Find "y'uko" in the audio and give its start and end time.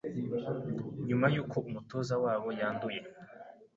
1.33-1.57